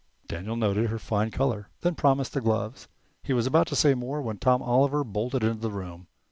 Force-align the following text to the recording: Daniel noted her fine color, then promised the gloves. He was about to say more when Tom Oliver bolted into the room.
Daniel 0.27 0.55
noted 0.55 0.89
her 0.89 0.97
fine 0.97 1.29
color, 1.29 1.69
then 1.81 1.93
promised 1.93 2.33
the 2.33 2.41
gloves. 2.41 2.87
He 3.21 3.33
was 3.33 3.45
about 3.45 3.67
to 3.67 3.75
say 3.75 3.93
more 3.93 4.19
when 4.19 4.39
Tom 4.39 4.63
Oliver 4.63 5.03
bolted 5.03 5.43
into 5.43 5.59
the 5.61 5.69
room. 5.69 6.07